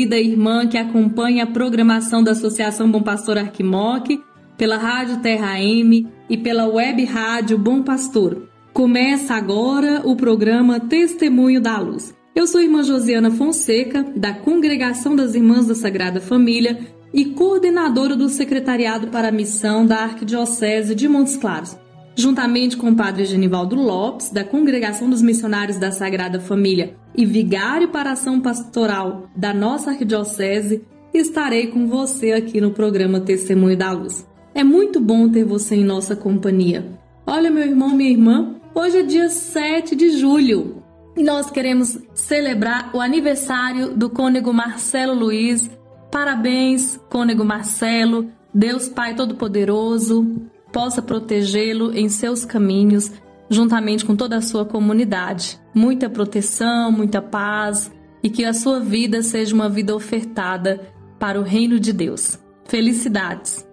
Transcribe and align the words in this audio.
Querida 0.00 0.18
irmã 0.18 0.66
que 0.66 0.78
acompanha 0.78 1.44
a 1.44 1.46
programação 1.46 2.22
da 2.22 2.30
Associação 2.30 2.90
Bom 2.90 3.02
Pastor 3.02 3.36
Arquimoc, 3.36 4.18
pela 4.56 4.78
Rádio 4.78 5.18
Terra 5.18 5.60
M 5.60 6.06
e 6.28 6.38
pela 6.38 6.66
Web 6.66 7.04
Rádio 7.04 7.58
Bom 7.58 7.82
Pastor. 7.82 8.48
Começa 8.72 9.34
agora 9.34 10.00
o 10.04 10.16
programa 10.16 10.80
Testemunho 10.80 11.60
da 11.60 11.78
Luz. 11.78 12.14
Eu 12.34 12.46
sou 12.46 12.60
a 12.60 12.64
irmã 12.64 12.82
Josiana 12.82 13.30
Fonseca, 13.30 14.02
da 14.16 14.32
Congregação 14.32 15.14
das 15.14 15.34
Irmãs 15.34 15.66
da 15.66 15.74
Sagrada 15.74 16.18
Família 16.18 16.78
e 17.12 17.26
coordenadora 17.26 18.16
do 18.16 18.30
Secretariado 18.30 19.08
para 19.08 19.28
a 19.28 19.32
Missão 19.32 19.84
da 19.84 19.98
Arquidiocese 19.98 20.94
de 20.94 21.08
Montes 21.08 21.36
Claros 21.36 21.76
juntamente 22.20 22.76
com 22.76 22.90
o 22.90 22.96
padre 22.96 23.24
Genivaldo 23.24 23.74
Lopes, 23.74 24.30
da 24.30 24.44
Congregação 24.44 25.08
dos 25.08 25.22
Missionários 25.22 25.78
da 25.78 25.90
Sagrada 25.90 26.38
Família 26.38 26.94
e 27.16 27.24
vigário 27.24 27.88
para 27.88 28.12
ação 28.12 28.40
pastoral 28.40 29.28
da 29.34 29.52
nossa 29.52 29.90
arquidiocese, 29.90 30.84
estarei 31.12 31.68
com 31.68 31.86
você 31.86 32.32
aqui 32.32 32.60
no 32.60 32.70
programa 32.70 33.20
Testemunho 33.20 33.76
da 33.76 33.90
Luz. 33.90 34.28
É 34.54 34.62
muito 34.62 35.00
bom 35.00 35.28
ter 35.28 35.44
você 35.44 35.76
em 35.76 35.84
nossa 35.84 36.14
companhia. 36.14 36.86
Olha, 37.26 37.50
meu 37.50 37.64
irmão, 37.64 37.90
minha 37.90 38.10
irmã, 38.10 38.56
hoje 38.74 38.98
é 38.98 39.02
dia 39.02 39.28
7 39.28 39.96
de 39.96 40.10
julho 40.10 40.82
e 41.16 41.22
nós 41.22 41.50
queremos 41.50 41.98
celebrar 42.14 42.90
o 42.94 43.00
aniversário 43.00 43.94
do 43.94 44.10
cônego 44.10 44.52
Marcelo 44.52 45.14
Luiz. 45.14 45.70
Parabéns, 46.10 46.98
cônego 47.08 47.44
Marcelo, 47.44 48.30
Deus 48.52 48.88
Pai 48.88 49.14
Todo-Poderoso, 49.14 50.26
possa 50.72 51.02
protegê-lo 51.02 51.92
em 51.92 52.08
seus 52.08 52.44
caminhos, 52.44 53.12
juntamente 53.48 54.04
com 54.04 54.14
toda 54.14 54.36
a 54.36 54.42
sua 54.42 54.64
comunidade. 54.64 55.60
Muita 55.74 56.08
proteção, 56.08 56.92
muita 56.92 57.20
paz 57.20 57.90
e 58.22 58.30
que 58.30 58.44
a 58.44 58.52
sua 58.52 58.80
vida 58.80 59.22
seja 59.22 59.54
uma 59.54 59.68
vida 59.68 59.94
ofertada 59.94 60.80
para 61.18 61.38
o 61.38 61.42
reino 61.42 61.78
de 61.78 61.92
Deus. 61.92 62.38
Felicidades! 62.64 63.66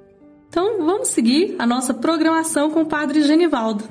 Então 0.49 0.85
vamos 0.85 1.09
seguir 1.09 1.55
a 1.59 1.67
nossa 1.67 1.93
programação 1.93 2.71
com 2.71 2.81
o 2.81 2.85
Padre 2.85 3.21
Genivaldo. 3.23 3.83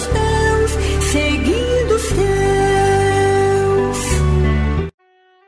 Passos 0.00 0.06
teus, 0.06 0.70
seguindo 1.04 1.94
os 1.94 2.08
teus. 2.08 2.20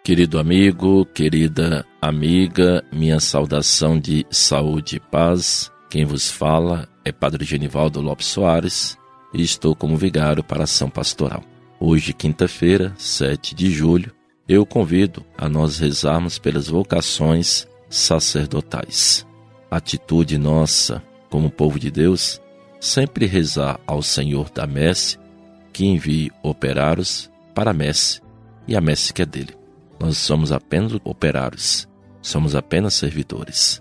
Querido 0.05 0.39
amigo, 0.39 1.07
querida 1.07 1.87
amiga, 2.01 2.85
minha 2.93 3.21
saudação 3.21 3.99
de 3.99 4.27
saúde 4.31 4.97
e 4.97 5.01
paz. 5.01 5.71
Quem 5.89 6.05
vos 6.05 6.31
fala 6.31 6.89
é 7.05 7.13
Padre 7.13 7.45
Genivaldo 7.45 8.01
Lopes 8.01 8.27
Soares 8.27 8.99
e 9.33 9.43
estou 9.43 9.75
como 9.75 9.97
vigário 9.97 10.43
para 10.43 10.61
a 10.61 10.65
ação 10.65 10.91
pastoral. 10.91 11.43
Hoje, 11.79 12.13
quinta-feira, 12.13 12.93
7 12.97 13.55
de 13.55 13.71
julho, 13.71 14.13
eu 14.49 14.67
convido 14.67 15.25
a 15.37 15.49
nós 15.49 15.79
rezarmos 15.79 16.39
pelas 16.39 16.69
vocações 16.69 17.67
sacerdotais. 17.89 19.27
Atitude 19.71 20.37
nossa, 20.39 21.03
como 21.31 21.51
povo 21.51 21.79
de 21.79 21.91
Deus, 21.91 22.42
sempre 22.83 23.27
rezar 23.27 23.79
ao 23.87 24.03
Senhor 24.03 24.51
da 24.51 24.67
messe 24.67 25.17
que 25.73 25.87
envie 25.87 26.33
operários 26.43 27.31
para 27.55 27.71
a 27.71 27.73
messe 27.73 28.21
e 28.67 28.77
a 28.77 28.81
messe 28.81 29.15
que 29.15 29.23
é 29.23 29.25
dele. 29.25 29.57
Nós 30.01 30.19
somos 30.19 30.51
apenas 30.51 30.99
operários, 31.05 31.89
somos 32.21 32.57
apenas 32.57 32.95
servidores. 32.95 33.81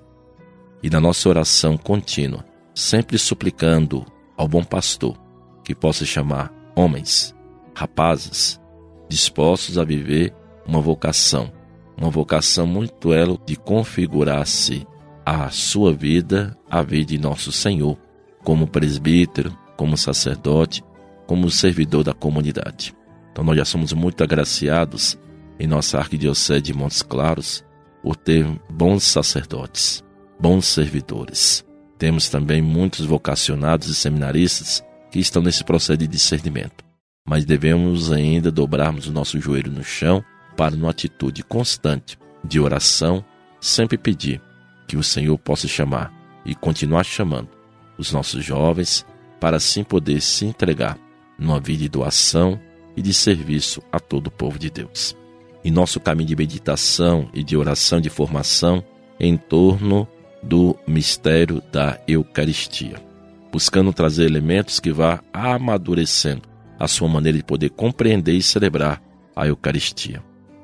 E 0.83 0.89
na 0.89 0.99
nossa 0.99 1.27
oração 1.27 1.77
contínua, 1.77 2.45
sempre 2.75 3.17
suplicando 3.17 4.05
ao 4.37 4.47
bom 4.47 4.63
pastor 4.63 5.17
que 5.63 5.73
possa 5.73 6.05
chamar 6.05 6.53
homens 6.75 7.35
rapazes 7.73 8.61
dispostos 9.09 9.79
a 9.79 9.83
viver 9.83 10.31
uma 10.63 10.79
vocação, 10.79 11.51
uma 11.97 12.11
vocação 12.11 12.67
muito 12.67 13.11
elo 13.11 13.41
de 13.47 13.55
configurar-se 13.55 14.85
a 15.25 15.49
sua 15.49 15.91
vida, 15.91 16.55
a 16.69 16.83
vida 16.83 17.05
de 17.05 17.17
nosso 17.17 17.51
Senhor, 17.51 17.97
como 18.43 18.67
presbítero, 18.67 19.57
como 19.75 19.97
sacerdote, 19.97 20.83
como 21.27 21.49
servidor 21.49 22.03
da 22.03 22.13
comunidade. 22.13 22.95
Então 23.31 23.43
nós 23.43 23.57
já 23.57 23.65
somos 23.65 23.93
muito 23.93 24.23
agraciados 24.23 25.17
em 25.59 25.67
nossa 25.67 25.97
arquidiocese 25.97 26.61
de 26.61 26.73
Montes 26.73 27.01
Claros 27.01 27.63
por 28.03 28.15
ter 28.15 28.45
bons 28.69 29.03
sacerdotes, 29.03 30.03
bons 30.39 30.65
servidores. 30.65 31.65
Temos 31.97 32.29
também 32.29 32.61
muitos 32.61 33.05
vocacionados 33.05 33.87
e 33.87 33.95
seminaristas 33.95 34.83
que 35.11 35.19
estão 35.19 35.41
nesse 35.41 35.63
processo 35.63 35.97
de 35.97 36.07
discernimento 36.07 36.91
mas 37.25 37.45
devemos 37.45 38.11
ainda 38.11 38.51
dobrarmos 38.51 39.07
o 39.07 39.11
nosso 39.11 39.39
joelho 39.39 39.71
no 39.71 39.83
chão 39.83 40.23
para, 40.57 40.75
numa 40.75 40.91
atitude 40.91 41.43
constante 41.43 42.17
de 42.43 42.59
oração, 42.59 43.23
sempre 43.59 43.97
pedir 43.97 44.41
que 44.87 44.97
o 44.97 45.03
Senhor 45.03 45.37
possa 45.37 45.67
chamar 45.67 46.11
e 46.45 46.55
continuar 46.55 47.03
chamando 47.03 47.49
os 47.97 48.11
nossos 48.11 48.43
jovens 48.43 49.05
para 49.39 49.57
assim 49.57 49.83
poder 49.83 50.21
se 50.21 50.45
entregar 50.45 50.97
numa 51.37 51.59
vida 51.59 51.83
de 51.83 51.89
doação 51.89 52.59
e 52.95 53.01
de 53.01 53.13
serviço 53.13 53.81
a 53.91 53.99
todo 53.99 54.27
o 54.27 54.31
povo 54.31 54.59
de 54.59 54.69
Deus. 54.69 55.15
Em 55.63 55.71
nosso 55.71 55.99
caminho 55.99 56.27
de 56.27 56.35
meditação 56.35 57.29
e 57.33 57.43
de 57.43 57.55
oração 57.55 58.01
de 58.01 58.09
formação 58.09 58.83
em 59.19 59.37
torno 59.37 60.07
do 60.41 60.75
mistério 60.87 61.61
da 61.71 61.99
Eucaristia, 62.07 63.01
buscando 63.51 63.93
trazer 63.93 64.25
elementos 64.25 64.79
que 64.79 64.91
vá 64.91 65.23
amadurecendo 65.31 66.43
a 66.79 66.87
sua 66.87 67.07
maneira 67.07 67.37
de 67.37 67.43
poder 67.43 67.69
compreender 67.69 68.33
e 68.33 68.41
celebrar 68.41 69.01
a 69.35 69.47
Eucaristia. 69.47 70.23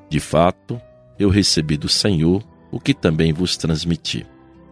De 0.09 0.19
fato, 0.19 0.81
eu 1.19 1.29
recebi 1.29 1.77
do 1.77 1.87
Senhor 1.87 2.43
o 2.71 2.79
que 2.79 2.93
também 2.93 3.31
vos 3.31 3.55
transmiti. 3.55 4.25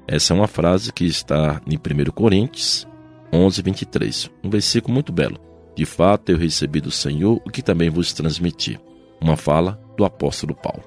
Essa 0.07 0.33
é 0.33 0.37
uma 0.37 0.47
frase 0.47 0.93
que 0.93 1.03
está 1.03 1.59
em 1.65 1.75
1 1.75 2.11
Coríntios 2.11 2.87
11, 3.33 3.61
23, 3.61 4.31
um 4.43 4.49
versículo 4.49 4.93
muito 4.93 5.11
belo. 5.11 5.39
De 5.75 5.85
fato, 5.85 6.31
eu 6.31 6.37
recebi 6.37 6.79
do 6.79 6.91
Senhor 6.91 7.41
o 7.45 7.49
que 7.49 7.61
também 7.61 7.89
vos 7.89 8.13
transmiti. 8.13 8.79
Uma 9.19 9.35
fala 9.35 9.79
do 9.97 10.05
apóstolo 10.05 10.53
Paulo. 10.53 10.83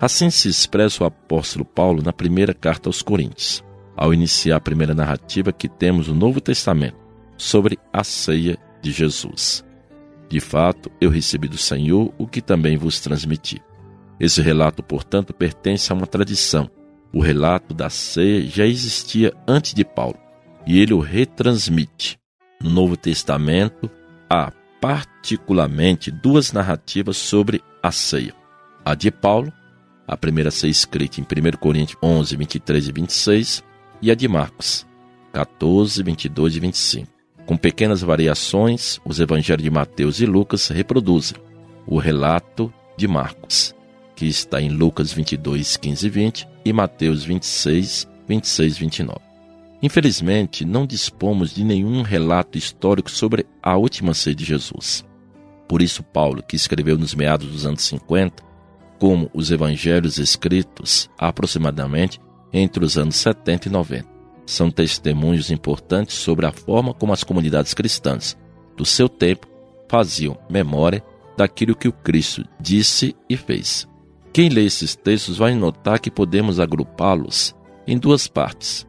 Assim 0.00 0.28
se 0.30 0.48
expressa 0.48 1.04
o 1.04 1.06
apóstolo 1.06 1.64
Paulo 1.64 2.02
na 2.02 2.12
primeira 2.12 2.52
carta 2.52 2.88
aos 2.88 3.00
Coríntios, 3.02 3.64
ao 3.96 4.12
iniciar 4.12 4.56
a 4.56 4.60
primeira 4.60 4.94
narrativa 4.94 5.52
que 5.52 5.68
temos 5.68 6.08
no 6.08 6.14
Novo 6.14 6.40
Testamento 6.40 6.98
sobre 7.36 7.78
a 7.92 8.02
ceia 8.02 8.58
de 8.82 8.90
Jesus. 8.90 9.64
De 10.28 10.40
fato, 10.40 10.90
eu 11.00 11.08
recebi 11.08 11.48
do 11.48 11.56
Senhor 11.56 12.12
o 12.18 12.26
que 12.26 12.42
também 12.42 12.76
vos 12.76 13.00
transmiti. 13.00 13.62
Esse 14.18 14.42
relato, 14.42 14.82
portanto, 14.82 15.32
pertence 15.32 15.92
a 15.92 15.94
uma 15.94 16.06
tradição 16.06 16.68
O 17.12 17.20
relato 17.20 17.72
da 17.72 17.88
ceia 17.88 18.46
já 18.46 18.66
existia 18.66 19.32
antes 19.46 19.72
de 19.72 19.84
Paulo 19.84 20.18
e 20.66 20.80
ele 20.80 20.92
o 20.92 21.00
retransmite. 21.00 22.18
No 22.60 22.70
Novo 22.70 22.96
Testamento 22.96 23.90
há 24.28 24.52
particularmente 24.80 26.10
duas 26.10 26.52
narrativas 26.52 27.16
sobre 27.16 27.62
a 27.82 27.92
ceia. 27.92 28.34
A 28.84 28.94
de 28.94 29.10
Paulo, 29.10 29.52
a 30.06 30.16
primeira 30.16 30.48
a 30.48 30.52
ser 30.52 30.68
escrita 30.68 31.20
em 31.20 31.24
1 31.24 31.56
Coríntios 31.58 31.98
11, 32.02 32.36
23 32.36 32.88
e 32.88 32.92
26, 32.92 33.64
e 34.02 34.10
a 34.10 34.14
de 34.14 34.28
Marcos, 34.28 34.86
14, 35.32 36.02
22 36.02 36.56
e 36.56 36.60
25. 36.60 37.12
Com 37.46 37.56
pequenas 37.56 38.02
variações, 38.02 39.00
os 39.04 39.20
evangelhos 39.20 39.62
de 39.62 39.70
Mateus 39.70 40.20
e 40.20 40.26
Lucas 40.26 40.68
reproduzem 40.68 41.38
o 41.86 41.98
relato 41.98 42.72
de 42.96 43.06
Marcos, 43.06 43.74
que 44.16 44.26
está 44.26 44.60
em 44.60 44.68
Lucas 44.68 45.12
22, 45.12 45.76
15 45.76 46.06
e 46.06 46.10
20 46.10 46.55
e 46.66 46.72
Mateus 46.72 47.22
26, 47.22 48.08
26 48.26 48.76
e 48.76 48.80
29. 48.80 49.20
Infelizmente, 49.80 50.64
não 50.64 50.84
dispomos 50.84 51.54
de 51.54 51.62
nenhum 51.62 52.02
relato 52.02 52.58
histórico 52.58 53.08
sobre 53.08 53.46
a 53.62 53.76
última 53.76 54.12
ceia 54.14 54.34
de 54.34 54.44
Jesus. 54.44 55.04
Por 55.68 55.80
isso, 55.80 56.02
Paulo, 56.02 56.42
que 56.42 56.56
escreveu 56.56 56.98
nos 56.98 57.14
meados 57.14 57.48
dos 57.48 57.64
anos 57.64 57.82
50, 57.82 58.42
como 58.98 59.30
os 59.32 59.52
evangelhos 59.52 60.18
escritos 60.18 61.08
aproximadamente 61.16 62.20
entre 62.52 62.84
os 62.84 62.98
anos 62.98 63.14
70 63.14 63.68
e 63.68 63.70
90, 63.70 64.08
são 64.44 64.68
testemunhos 64.68 65.52
importantes 65.52 66.16
sobre 66.16 66.46
a 66.46 66.52
forma 66.52 66.92
como 66.92 67.12
as 67.12 67.22
comunidades 67.22 67.74
cristãs 67.74 68.36
do 68.76 68.84
seu 68.84 69.08
tempo 69.08 69.46
faziam 69.88 70.36
memória 70.50 71.00
daquilo 71.36 71.76
que 71.76 71.86
o 71.86 71.92
Cristo 71.92 72.44
disse 72.58 73.14
e 73.28 73.36
fez. 73.36 73.86
Quem 74.36 74.50
lê 74.50 74.66
esses 74.66 74.94
textos 74.94 75.38
vai 75.38 75.54
notar 75.54 75.98
que 75.98 76.10
podemos 76.10 76.60
agrupá-los 76.60 77.56
em 77.86 77.96
duas 77.96 78.28
partes. 78.28 78.86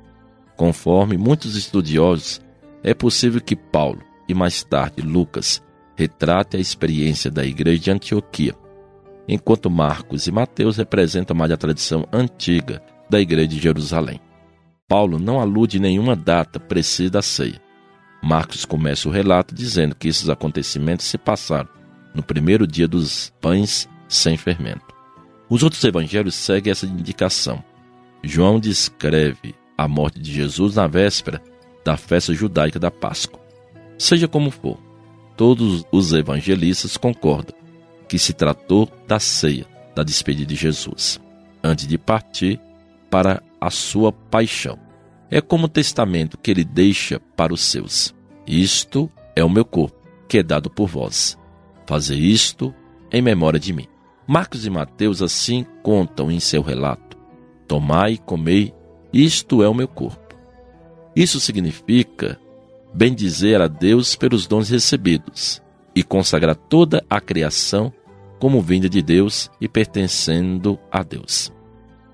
Conforme 0.57 1.17
muitos 1.17 1.55
estudiosos, 1.55 2.41
é 2.83 2.93
possível 2.93 3.39
que 3.39 3.55
Paulo 3.55 4.01
e 4.27 4.33
mais 4.33 4.61
tarde 4.61 5.01
Lucas 5.01 5.63
retrate 5.95 6.57
a 6.57 6.59
experiência 6.59 7.31
da 7.31 7.45
igreja 7.45 7.81
de 7.81 7.91
Antioquia, 7.91 8.55
enquanto 9.25 9.69
Marcos 9.69 10.27
e 10.27 10.33
Mateus 10.33 10.75
representam 10.75 11.33
mais 11.33 11.49
a 11.49 11.55
tradição 11.55 12.05
antiga 12.11 12.83
da 13.09 13.17
igreja 13.17 13.47
de 13.47 13.57
Jerusalém. 13.57 14.19
Paulo 14.85 15.17
não 15.17 15.39
alude 15.39 15.79
nenhuma 15.79 16.13
data 16.13 16.59
precisa 16.59 17.09
da 17.09 17.21
ceia. 17.21 17.61
Marcos 18.21 18.65
começa 18.65 19.07
o 19.07 19.13
relato 19.13 19.55
dizendo 19.55 19.95
que 19.95 20.09
esses 20.09 20.27
acontecimentos 20.27 21.05
se 21.05 21.17
passaram 21.17 21.69
no 22.13 22.21
primeiro 22.21 22.67
dia 22.67 22.85
dos 22.85 23.33
pães 23.39 23.87
sem 24.09 24.35
fermento. 24.35 24.86
Os 25.49 25.63
outros 25.63 25.83
evangelhos 25.83 26.35
seguem 26.35 26.71
essa 26.71 26.85
indicação. 26.85 27.63
João 28.23 28.59
descreve 28.59 29.55
a 29.77 29.87
morte 29.87 30.19
de 30.19 30.33
Jesus 30.33 30.75
na 30.75 30.87
véspera 30.87 31.41
da 31.85 31.95
festa 31.95 32.33
judaica 32.33 32.79
da 32.79 32.91
Páscoa. 32.91 33.39
Seja 33.97 34.27
como 34.27 34.51
for, 34.51 34.77
todos 35.37 35.85
os 35.91 36.11
evangelistas 36.11 36.97
concordam 36.97 37.55
que 38.07 38.19
se 38.19 38.33
tratou 38.33 38.91
da 39.07 39.19
ceia, 39.19 39.65
da 39.95 40.03
despedida 40.03 40.47
de 40.47 40.55
Jesus, 40.55 41.19
antes 41.63 41.87
de 41.87 41.97
partir 41.97 42.59
para 43.09 43.41
a 43.59 43.69
sua 43.69 44.11
paixão. 44.11 44.77
É 45.29 45.41
como 45.41 45.67
testamento 45.67 46.37
que 46.37 46.51
ele 46.51 46.63
deixa 46.63 47.19
para 47.35 47.53
os 47.53 47.61
seus. 47.61 48.13
Isto 48.45 49.11
é 49.35 49.43
o 49.43 49.49
meu 49.49 49.65
corpo, 49.65 49.97
que 50.27 50.37
é 50.37 50.43
dado 50.43 50.69
por 50.69 50.87
vós. 50.87 51.37
Fazer 51.85 52.15
isto 52.15 52.73
em 53.11 53.21
memória 53.21 53.59
de 53.59 53.73
mim. 53.73 53.87
Marcos 54.27 54.65
e 54.65 54.69
Mateus 54.69 55.21
assim 55.21 55.65
contam 55.81 56.29
em 56.29 56.39
seu 56.39 56.61
relato: 56.61 57.17
Tomai 57.65 58.13
e 58.13 58.17
comei, 58.17 58.73
isto 59.13 59.63
é 59.63 59.69
o 59.69 59.73
meu 59.73 59.87
corpo. 59.87 60.35
Isso 61.15 61.39
significa 61.39 62.37
bendizer 62.93 63.61
a 63.61 63.67
Deus 63.67 64.15
pelos 64.15 64.45
dons 64.45 64.69
recebidos 64.69 65.61
e 65.95 66.03
consagrar 66.03 66.55
toda 66.55 67.03
a 67.09 67.21
criação 67.21 67.91
como 68.37 68.61
vinda 68.61 68.89
de 68.89 69.01
Deus 69.01 69.49
e 69.59 69.67
pertencendo 69.67 70.77
a 70.91 71.01
Deus. 71.01 71.51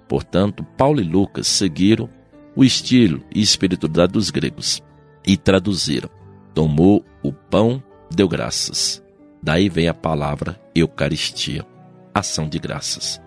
Portanto, 0.07 0.63
Paulo 0.77 1.01
e 1.01 1.04
Lucas 1.04 1.48
seguiram 1.48 2.09
o 2.56 2.63
estilo 2.63 3.24
e 3.33 3.42
espiritualidade 3.42 4.13
dos 4.13 4.30
gregos 4.30 4.83
e 5.25 5.36
traduziram: 5.36 6.09
tomou 6.54 7.04
o 7.24 7.33
pão, 7.33 7.81
deu 8.13 8.27
graças. 8.27 9.04
Daí 9.42 9.68
vem 9.68 9.88
a 9.88 9.94
palavra 9.94 10.62
Eucaristia, 10.74 11.66
ação 12.13 12.48
de 12.48 12.60
graças. 12.60 13.21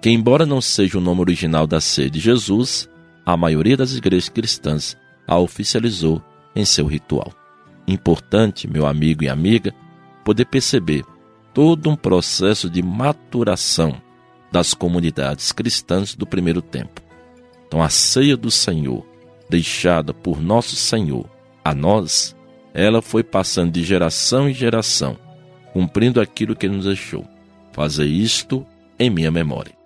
Que, 0.00 0.10
embora 0.10 0.44
não 0.44 0.60
seja 0.60 0.98
o 0.98 1.00
nome 1.00 1.20
original 1.20 1.66
da 1.66 1.80
ceia 1.80 2.10
de 2.10 2.20
Jesus, 2.20 2.88
a 3.24 3.36
maioria 3.36 3.76
das 3.76 3.94
igrejas 3.94 4.28
cristãs 4.28 4.96
a 5.26 5.38
oficializou 5.38 6.22
em 6.54 6.64
seu 6.64 6.86
ritual. 6.86 7.32
Importante, 7.86 8.68
meu 8.68 8.86
amigo 8.86 9.24
e 9.24 9.28
amiga, 9.28 9.74
poder 10.24 10.46
perceber 10.46 11.04
todo 11.52 11.88
um 11.88 11.96
processo 11.96 12.68
de 12.68 12.82
maturação 12.82 14.00
das 14.50 14.74
comunidades 14.74 15.52
cristãs 15.52 16.14
do 16.14 16.26
primeiro 16.26 16.62
tempo. 16.62 17.02
Então, 17.66 17.82
a 17.82 17.88
ceia 17.88 18.36
do 18.36 18.50
Senhor, 18.50 19.04
deixada 19.48 20.14
por 20.14 20.40
nosso 20.40 20.76
Senhor 20.76 21.28
a 21.64 21.74
nós, 21.74 22.36
ela 22.72 23.00
foi 23.00 23.22
passando 23.22 23.72
de 23.72 23.82
geração 23.82 24.48
em 24.48 24.54
geração, 24.54 25.16
cumprindo 25.72 26.20
aquilo 26.20 26.54
que 26.54 26.66
ele 26.66 26.76
nos 26.76 26.84
deixou. 26.84 27.26
Fazer 27.74 28.06
isto 28.06 28.66
em 28.98 29.10
minha 29.10 29.30
memória. 29.30 29.76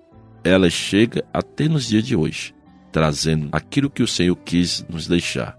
Ela 0.44 0.70
chega 0.70 1.24
até 1.32 1.66
nos 1.68 1.88
dias 1.88 2.04
de 2.04 2.14
hoje, 2.14 2.54
trazendo 2.92 3.48
aquilo 3.50 3.90
que 3.90 4.04
o 4.04 4.08
Senhor 4.08 4.36
quis 4.36 4.86
nos 4.88 5.08
deixar. 5.08 5.58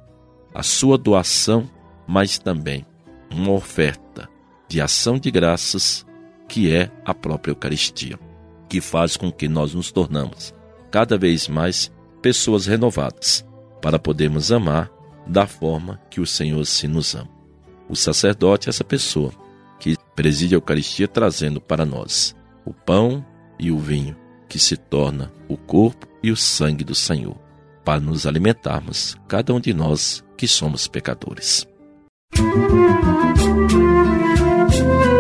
A 0.54 0.64
sua 0.64 0.98
doação, 0.98 1.70
mas 2.08 2.40
também 2.40 2.86
uma 3.30 3.52
oferta 3.52 4.30
de 4.70 4.80
ação 4.80 5.20
de 5.20 5.30
graças, 5.30 6.06
que 6.48 6.72
é 6.72 6.90
a 7.04 7.14
própria 7.14 7.52
Eucaristia 7.52 8.18
que 8.70 8.80
faz 8.80 9.18
com 9.18 9.32
que 9.32 9.50
nós 9.50 9.74
nos 9.74 9.92
tornamos 9.92 10.54
cada 10.92 11.18
vez 11.18 11.48
mais 11.48 11.92
pessoas 12.22 12.68
renovadas, 12.68 13.46
para 13.82 13.98
podermos 13.98 14.52
amar 14.52 14.92
da 15.26 15.48
forma 15.48 16.00
que 16.10 16.22
o 16.22 16.26
Senhor 16.26 16.66
se 16.66 16.88
nos 16.88 17.16
ama. 17.16 17.30
O 17.88 17.96
sacerdote 17.96 18.68
é 18.68 18.70
essa 18.70 18.84
pessoa 18.84 19.32
preside 20.20 20.54
a 20.54 20.58
Eucaristia 20.58 21.08
trazendo 21.08 21.62
para 21.62 21.86
nós 21.86 22.36
o 22.66 22.74
pão 22.74 23.26
e 23.58 23.72
o 23.72 23.80
vinho, 23.80 24.18
que 24.50 24.60
se 24.60 24.76
torna 24.76 25.32
o 25.48 25.56
corpo 25.56 26.06
e 26.22 26.30
o 26.30 26.36
sangue 26.36 26.84
do 26.84 26.94
Senhor, 26.94 27.38
para 27.86 28.02
nos 28.02 28.28
alimentarmos, 28.28 29.16
cada 29.30 29.54
um 29.54 29.62
de 29.62 29.74
nós 29.74 30.22
que 30.36 30.46
somos 30.46 30.90
pecadores. 30.90 31.66
Música 34.78 35.19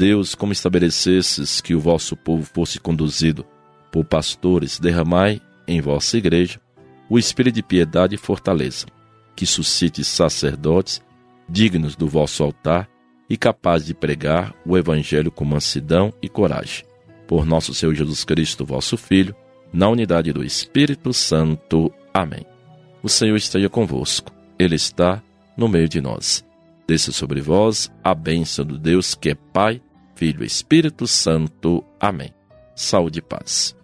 Deus, 0.00 0.34
como 0.34 0.50
estabelecesses 0.50 1.60
que 1.60 1.74
o 1.74 1.78
vosso 1.78 2.16
povo 2.16 2.42
fosse 2.42 2.80
conduzido 2.80 3.44
por 3.92 4.02
pastores, 4.02 4.80
derramai 4.80 5.42
em 5.68 5.78
vossa 5.82 6.16
igreja 6.16 6.58
o 7.06 7.18
espírito 7.18 7.56
de 7.56 7.62
piedade 7.62 8.14
e 8.14 8.18
fortaleza, 8.18 8.86
que 9.36 9.44
suscite 9.44 10.02
sacerdotes 10.02 11.02
dignos 11.46 11.96
do 11.96 12.08
vosso 12.08 12.42
altar 12.42 12.88
e 13.28 13.36
capazes 13.36 13.88
de 13.88 13.92
pregar 13.92 14.54
o 14.64 14.78
evangelho 14.78 15.30
com 15.30 15.44
mansidão 15.44 16.14
e 16.22 16.30
coragem. 16.30 16.86
Por 17.28 17.44
nosso 17.44 17.74
Senhor 17.74 17.94
Jesus 17.94 18.24
Cristo, 18.24 18.64
vosso 18.64 18.96
Filho, 18.96 19.36
na 19.70 19.86
unidade 19.90 20.32
do 20.32 20.42
Espírito 20.42 21.12
Santo. 21.12 21.92
Amém. 22.14 22.46
O 23.02 23.08
Senhor 23.10 23.36
esteja 23.36 23.68
convosco. 23.68 24.32
Ele 24.58 24.76
está 24.76 25.22
no 25.58 25.68
meio 25.68 25.90
de 25.90 26.00
nós. 26.00 26.42
Desça 26.88 27.12
sobre 27.12 27.42
vós 27.42 27.92
a 28.02 28.14
bênção 28.14 28.64
do 28.64 28.78
Deus 28.78 29.14
que 29.14 29.28
é 29.28 29.34
Pai, 29.34 29.82
Filho 30.20 30.42
e 30.42 30.46
Espírito 30.46 31.06
Santo. 31.06 31.82
Amém. 31.98 32.30
Saúde 32.76 33.20
e 33.20 33.22
paz. 33.22 33.74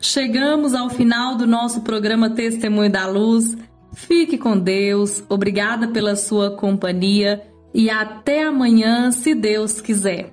Chegamos 0.00 0.74
ao 0.74 0.90
final 0.90 1.36
do 1.36 1.46
nosso 1.46 1.82
programa 1.82 2.28
Testemunho 2.30 2.90
da 2.90 3.06
Luz. 3.06 3.56
Fique 3.92 4.36
com 4.36 4.58
Deus, 4.58 5.22
obrigada 5.28 5.86
pela 5.86 6.16
sua 6.16 6.50
companhia 6.56 7.46
e 7.72 7.88
até 7.88 8.42
amanhã, 8.42 9.12
se 9.12 9.36
Deus 9.36 9.80
quiser. 9.80 10.32